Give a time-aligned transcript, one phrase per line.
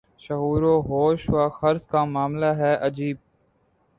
[0.19, 3.17] شعور و ہوش و خرد کا معاملہ ہے عجیب